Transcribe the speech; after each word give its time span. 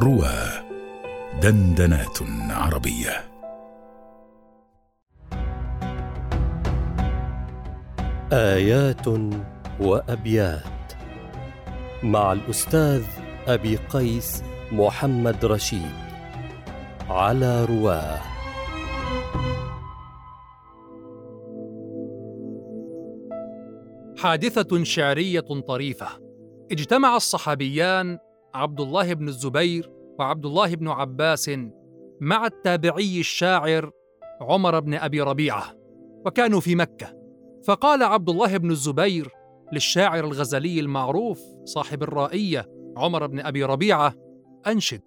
روى 0.00 0.34
دندنات 1.42 2.18
عربية. 2.50 3.24
آيات 8.32 9.06
وأبيات 9.80 10.92
مع 12.02 12.32
الأستاذ 12.32 13.04
أبي 13.46 13.76
قيس 13.76 14.42
محمد 14.72 15.44
رشيد 15.44 15.94
على 17.08 17.64
رواه. 17.64 18.20
حادثة 24.18 24.84
شعرية 24.84 25.40
طريفة. 25.68 26.08
اجتمع 26.72 27.16
الصحابيان 27.16 28.18
عبد 28.54 28.80
الله 28.80 29.14
بن 29.14 29.28
الزبير 29.28 29.90
وعبد 30.18 30.46
الله 30.46 30.74
بن 30.74 30.88
عباس 30.88 31.50
مع 32.20 32.46
التابعي 32.46 33.20
الشاعر 33.20 33.90
عمر 34.40 34.80
بن 34.80 34.94
أبي 34.94 35.20
ربيعة 35.20 35.64
وكانوا 36.26 36.60
في 36.60 36.74
مكة. 36.74 37.06
فقال 37.66 38.02
عبد 38.02 38.28
الله 38.28 38.56
بن 38.56 38.70
الزبير 38.70 39.30
للشاعر 39.72 40.24
الغزلي 40.24 40.80
المعروف 40.80 41.40
صاحب 41.64 42.02
الرائية 42.02 42.68
عمر 42.96 43.26
بن 43.26 43.40
أبي 43.40 43.64
ربيعة 43.64 44.14
أنشد. 44.66 45.02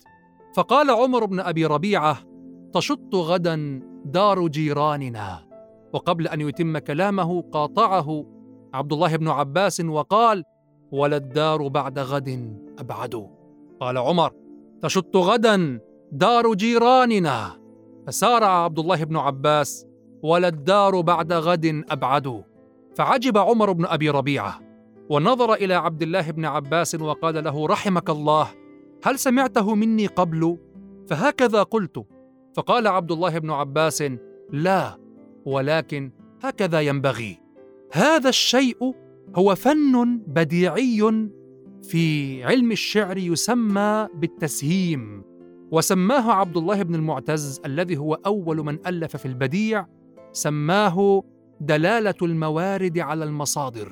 فقال 0.56 0.90
عمر 0.90 1.26
بن 1.26 1.40
أبي 1.40 1.66
ربيعة 1.66 2.18
تشط 2.74 3.16
غدا 3.16 3.82
دار 4.06 4.48
جيراننا 4.48 5.48
وقبل 5.94 6.28
أن 6.28 6.42
يتم 6.42 6.78
كلامه 6.78 7.42
قاطعه 7.42 8.26
عبد 8.74 8.94
الله 8.94 9.16
بن 9.16 9.28
عباس 9.28 9.80
وقال 9.80 10.44
ولا 10.92 11.18
الدار 11.18 11.68
بعد 11.68 12.00
غد 12.00 12.58
أبعد 12.80 13.37
قال 13.80 13.98
عمر 13.98 14.32
تشط 14.82 15.18
غدا 15.18 15.80
دار 16.12 16.54
جيراننا. 16.54 17.58
فسارع 18.08 18.64
عبد 18.64 18.80
الله 18.80 19.04
بن 19.04 19.18
عباس 19.18 19.86
ولا 20.24 20.48
الدار 20.48 21.02
بعد 21.02 21.34
غد 21.34 21.84
أبعد. 21.90 22.44
فعجب 22.96 23.38
عمر 23.38 23.72
بن 23.72 23.86
أبي 23.86 24.10
ربيعة 24.10 24.60
ونظر 25.10 25.54
إلى 25.54 25.74
عبد 25.74 26.02
الله 26.02 26.32
بن 26.32 26.46
عباس 26.46 26.96
وقال 26.96 27.44
له 27.44 27.68
رحمك 27.68 28.10
الله 28.10 28.48
هل 29.04 29.20
سمعته 29.20 29.76
مني 29.76 30.08
قبل؟ 30.08 30.58
فهكذا 31.08 31.64
قلت. 31.64 32.06
فقال 32.56 32.88
عبد 32.88 33.12
الله 33.12 33.40
بن 33.40 33.52
عباس 33.52 34.04
لا 34.52 34.98
ولكن 35.46 36.12
هكذا 36.44 36.82
ينبغي. 36.82 37.40
هذا 37.92 38.30
الشيء 38.30 38.94
هو 39.36 39.56
فن 39.56 40.18
بديعي 40.28 41.30
في 41.84 42.44
علم 42.44 42.72
الشعر 42.72 43.18
يسمى 43.18 44.08
بالتسهيم 44.14 45.24
وسماه 45.72 46.32
عبد 46.32 46.58
الله 46.58 46.84
بن 46.84 46.96
المعتز 46.96 47.62
الذي 47.66 47.98
هو 47.98 48.14
أول 48.14 48.58
من 48.58 48.78
ألف 48.88 49.18
في 49.18 49.26
البديع 49.26 49.86
سماه 50.32 51.24
دلالة 51.62 52.16
الموارد 52.22 53.00
على 53.00 53.24
المصادر. 53.26 53.92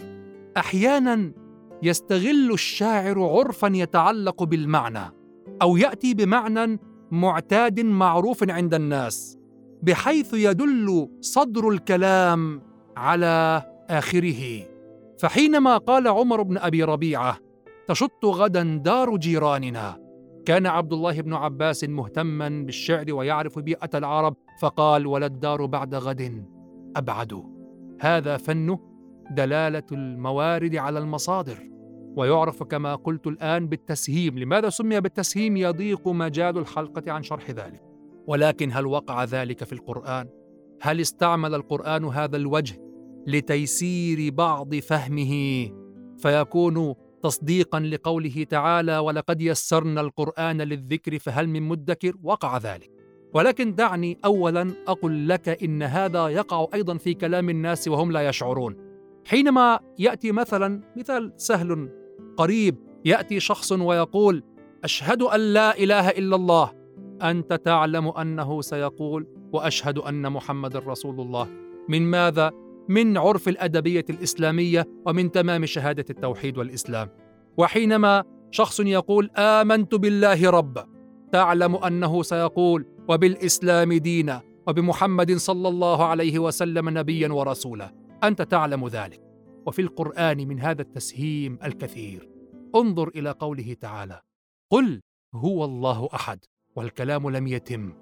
أحيانا 0.57 1.31
يستغل 1.83 2.51
الشاعر 2.53 3.23
عرفا 3.23 3.71
يتعلق 3.73 4.43
بالمعنى 4.43 5.13
أو 5.61 5.77
يأتي 5.77 6.13
بمعنى 6.13 6.79
معتاد 7.11 7.79
معروف 7.79 8.49
عند 8.49 8.73
الناس 8.73 9.37
بحيث 9.83 10.33
يدل 10.33 11.09
صدر 11.21 11.69
الكلام 11.69 12.61
على 12.97 13.63
آخره. 13.89 14.63
فحينما 15.19 15.77
قال 15.77 16.07
عمر 16.07 16.41
بن 16.41 16.57
أبي 16.57 16.83
ربيعة 16.83 17.44
تشط 17.87 18.25
غدا 18.25 18.81
دار 18.83 19.17
جيراننا. 19.17 20.05
كان 20.45 20.65
عبد 20.65 20.93
الله 20.93 21.21
بن 21.21 21.33
عباس 21.33 21.83
مهتما 21.83 22.49
بالشعر 22.49 23.13
ويعرف 23.13 23.59
بيئة 23.59 23.89
العرب 23.95 24.35
فقال 24.61 25.07
ولا 25.07 25.25
الدار 25.25 25.65
بعد 25.65 25.95
غد 25.95 26.45
أبعد. 26.95 27.43
هذا 28.01 28.37
فن 28.37 28.77
دلالة 29.31 29.83
الموارد 29.91 30.75
على 30.75 30.99
المصادر. 30.99 31.57
ويعرف 32.17 32.63
كما 32.63 32.95
قلت 32.95 33.27
الآن 33.27 33.67
بالتسهيم. 33.67 34.39
لماذا 34.39 34.69
سمي 34.69 35.01
بالتسهيم؟ 35.01 35.57
يضيق 35.57 36.07
مجال 36.07 36.57
الحلقة 36.57 37.11
عن 37.11 37.23
شرح 37.23 37.51
ذلك. 37.51 37.81
ولكن 38.27 38.71
هل 38.71 38.85
وقع 38.85 39.23
ذلك 39.23 39.63
في 39.63 39.73
القرآن؟ 39.73 40.27
هل 40.81 41.01
استعمل 41.01 41.55
القرآن 41.55 42.05
هذا 42.05 42.37
الوجه 42.37 42.81
لتيسير 43.27 44.33
بعض 44.33 44.75
فهمه؟ 44.75 45.69
فيكون 46.17 46.93
تصديقا 47.25 47.79
لقوله 47.79 48.43
تعالى 48.49 48.97
ولقد 48.97 49.41
يسرنا 49.41 50.01
القرآن 50.01 50.61
للذكر 50.61 51.19
فهل 51.19 51.49
من 51.49 51.63
مدكر؟ 51.63 52.13
وقع 52.23 52.57
ذلك. 52.57 52.91
ولكن 53.33 53.75
دعني 53.75 54.17
اولا 54.25 54.73
أقل 54.87 55.27
لك 55.27 55.63
إن 55.63 55.83
هذا 55.83 56.27
يقع 56.27 56.67
أيضا 56.73 56.97
في 56.97 57.13
كلام 57.13 57.49
الناس 57.49 57.87
وهم 57.87 58.11
لا 58.11 58.29
يشعرون. 58.29 58.77
حينما 59.25 59.79
يأتي 59.99 60.31
مثلا 60.31 60.81
مثال 60.97 61.33
سهل 61.37 61.89
قريب 62.37 62.75
يأتي 63.05 63.39
شخص 63.39 63.71
ويقول 63.71 64.43
أشهد 64.83 65.21
أن 65.21 65.39
لا 65.39 65.77
إله 65.77 66.09
إلا 66.09 66.35
الله. 66.35 66.71
أنت 67.21 67.53
تعلم 67.53 68.07
أنه 68.07 68.61
سيقول 68.61 69.27
وأشهد 69.53 69.97
أن 69.97 70.31
محمد 70.31 70.77
رسول 70.77 71.19
الله. 71.21 71.47
من 71.89 72.01
ماذا؟ 72.01 72.51
من 72.89 73.17
عرف 73.17 73.47
الأدبية 73.47 74.05
الإسلامية 74.09 74.87
ومن 75.05 75.31
تمام 75.31 75.65
شهادة 75.65 76.05
التوحيد 76.09 76.57
والإسلام. 76.57 77.09
وحينما 77.57 78.23
شخص 78.51 78.79
يقول 78.79 79.29
آمنت 79.37 79.95
بالله 79.95 80.49
ربا 80.49 80.85
تعلم 81.31 81.75
أنه 81.75 82.23
سيقول 82.23 82.85
وبالإسلام 83.09 83.93
دينا 83.93 84.41
وبمحمد 84.67 85.31
صلى 85.31 85.67
الله 85.67 86.05
عليه 86.05 86.39
وسلم 86.39 86.97
نبيا 86.97 87.29
ورسولا. 87.29 87.93
أنت 88.23 88.41
تعلم 88.41 88.87
ذلك. 88.87 89.21
وفي 89.65 89.81
القرآن 89.81 90.47
من 90.47 90.59
هذا 90.59 90.81
التسهيم 90.81 91.59
الكثير. 91.63 92.29
انظر 92.75 93.07
إلى 93.07 93.31
قوله 93.31 93.75
تعالى 93.81 94.21
قل 94.71 95.01
هو 95.35 95.65
الله 95.65 96.09
أحد 96.13 96.39
والكلام 96.75 97.29
لم 97.29 97.47
يتم 97.47 97.93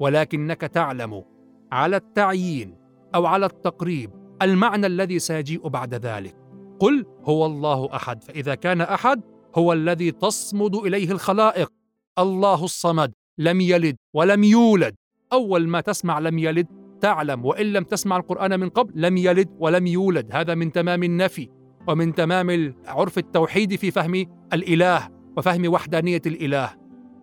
ولكنك 0.00 0.60
تعلم 0.60 1.24
على 1.72 1.96
التعيين 1.96 2.76
أو 3.14 3.26
على 3.26 3.46
التقريب 3.46 4.10
المعنى 4.42 4.86
الذي 4.86 5.18
سيجيء 5.18 5.68
بعد 5.68 5.94
ذلك. 5.94 6.36
قل 6.80 7.06
هو 7.24 7.46
الله 7.46 7.96
أحد. 7.96 8.24
فإذا 8.24 8.54
كان 8.54 8.80
أحد 8.80 9.20
هو 9.54 9.72
الذي 9.72 10.10
تصمد 10.10 10.74
إليه 10.74 11.10
الخلائق. 11.12 11.72
الله 12.18 12.64
الصمد. 12.64 13.12
لم 13.38 13.60
يلد 13.60 13.96
ولم 14.14 14.44
يولد. 14.44 14.94
أول 15.32 15.68
ما 15.68 15.80
تسمع 15.80 16.18
لم 16.18 16.38
يلد 16.38 16.66
تعلم. 17.00 17.44
وإن 17.44 17.66
لم 17.66 17.84
تسمع 17.84 18.16
القرآن 18.16 18.60
من 18.60 18.68
قبل 18.68 19.02
لم 19.02 19.16
يلد 19.16 19.48
ولم 19.58 19.86
يولد. 19.86 20.28
هذا 20.32 20.54
من 20.54 20.72
تمام 20.72 21.02
النفي. 21.02 21.48
ومن 21.88 22.14
تمام 22.14 22.74
عرف 22.86 23.18
التوحيد 23.18 23.76
في 23.76 23.90
فهم 23.90 24.26
الإله 24.52 25.08
وفهم 25.36 25.72
وحدانية 25.72 26.22
الإله. 26.26 26.70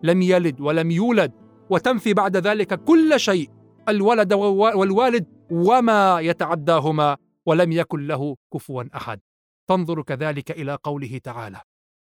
لم 0.02 0.22
يلد 0.22 0.60
ولم 0.60 0.90
يولد. 0.90 1.32
وتنفي 1.70 2.14
بعد 2.14 2.36
ذلك 2.36 2.84
كل 2.84 3.20
شيء. 3.20 3.48
الولد 3.90 4.32
والوالد 4.32 5.26
وما 5.50 6.20
يتعداهما 6.20 7.16
ولم 7.46 7.72
يكن 7.72 8.06
له 8.06 8.36
كفوا 8.54 8.84
أحد. 8.96 9.20
تنظر 9.68 10.02
كذلك 10.02 10.50
إلى 10.50 10.78
قوله 10.82 11.18
تعالى 11.18 11.60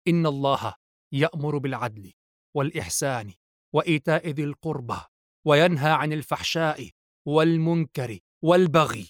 إن 0.08 0.26
الله 0.26 0.74
يأمر 1.12 1.58
بالعدل 1.58 2.12
والإحسان 2.56 3.32
وإيتاء 3.74 4.30
ذي 4.30 4.44
القربى 4.44 4.98
وينهى 5.46 5.92
عن 5.92 6.14
الفحشاء 6.14 6.90
والمنكر 7.28 8.20
والبغي. 8.42 9.08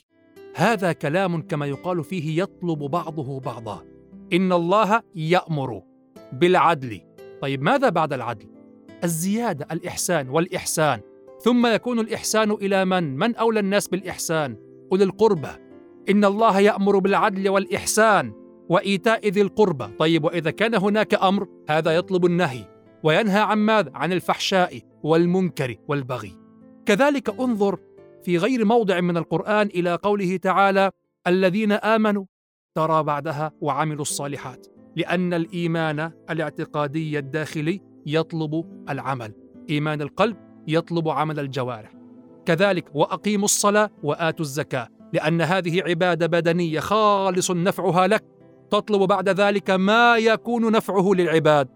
هذا 0.55 0.93
كلام 0.93 1.41
كما 1.41 1.65
يقال 1.65 2.03
فيه 2.03 2.41
يطلب 2.43 2.79
بعضه 2.79 3.39
بعضا. 3.39 3.85
إن 4.33 4.53
الله 4.53 5.01
يأمر 5.15 5.83
بالعدل. 6.33 7.01
طيب 7.41 7.61
ماذا 7.61 7.89
بعد 7.89 8.13
العدل؟ 8.13 8.49
الزيادة 9.03 9.67
الإحسان 9.71 10.29
والإحسان. 10.29 11.01
ثم 11.45 11.67
يكون 11.67 11.99
الإحسان 11.99 12.51
إلى 12.51 12.85
من؟ 12.85 13.17
من 13.17 13.35
أولى 13.35 13.59
الناس 13.59 13.87
بالإحسان؟ 13.87 14.57
أولي 14.91 15.03
القربى 15.03 15.49
إن 16.09 16.25
الله 16.25 16.59
يأمر 16.59 16.99
بالعدل 16.99 17.49
والإحسان 17.49 18.33
وإيتاء 18.69 19.27
ذي 19.29 19.41
القربى 19.41 19.85
طيب 19.99 20.23
وإذا 20.23 20.51
كان 20.51 20.75
هناك 20.75 21.13
أمر 21.13 21.47
هذا 21.69 21.95
يطلب 21.95 22.25
النهي 22.25 22.65
وينهى 23.03 23.39
عن 23.39 23.57
ماذا؟ 23.57 23.91
عن 23.95 24.13
الفحشاء 24.13 24.81
والمنكر 25.03 25.75
والبغي. 25.87 26.31
كذلك 26.85 27.39
انظر 27.39 27.79
في 28.23 28.37
غير 28.37 28.65
موضع 28.65 29.01
من 29.01 29.17
القرآن 29.17 29.67
إلى 29.67 29.95
قوله 29.95 30.37
تعالى 30.37 30.91
الذين 31.27 31.71
آمنوا 31.71 32.25
ترى 32.75 33.03
بعدها 33.03 33.51
وعملوا 33.61 34.01
الصالحات 34.01 34.67
لأن 34.95 35.33
الإيمان 35.33 36.11
الاعتقادي 36.29 37.19
الداخلي 37.19 37.81
يطلب 38.05 38.83
العمل. 38.89 39.33
إيمان 39.69 40.01
القلب 40.01 40.44
يطلب 40.67 41.09
عمل 41.09 41.40
الجوارح. 41.40 41.91
كذلك 42.46 42.96
وأقيموا 42.96 43.46
الصلاة 43.46 43.90
وآتوا 44.03 44.46
الزكاة 44.46 44.88
لأن 45.14 45.41
هذه 45.41 45.82
عبادة 45.82 46.28
بدنية 46.28 46.79
خالص 46.79 47.52
نفعها 47.52 48.08
لك. 48.08 48.23
تطلب 48.72 49.08
بعد 49.08 49.29
ذلك 49.29 49.70
ما 49.70 50.17
يكون 50.17 50.72
نفعه 50.72 51.12
للعباد. 51.14 51.67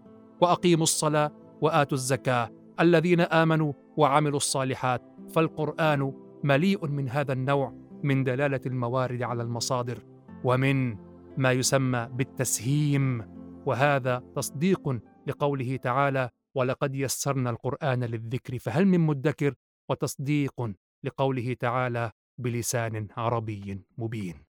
وأقيموا 0.41 0.83
الصلاة 0.83 1.31
وآتوا 1.61 1.97
الزكاة. 1.97 2.49
الذين 2.79 3.21
آمنوا 3.21 3.73
وعملوا 3.97 4.37
الصالحات 4.37 5.01
فالقرآن 5.29 6.13
مليء 6.43 6.87
من 6.87 7.09
هذا 7.09 7.33
النوع 7.33 7.73
من 8.03 8.23
دلالة 8.23 8.61
الموارد 8.65 9.21
على 9.21 9.43
المصادر 9.43 9.97
ومن 10.43 10.95
ما 11.37 11.51
يسمى 11.51 12.09
بالتسهيم. 12.13 13.23
وهذا 13.65 14.23
تصديق 14.35 14.99
لقوله 15.27 15.75
تعالى 15.75 16.29
ولقد 16.55 16.95
يسرنا 16.95 17.49
القرآن 17.49 18.03
للذكر 18.03 18.59
فهل 18.59 18.85
من 18.85 18.99
مدكر 18.99 19.53
وتصديق 19.89 20.73
لقوله 21.03 21.53
تعالى 21.53 22.11
بلسان 22.37 23.07
عربي 23.17 23.81
مبين؟ 23.97 24.48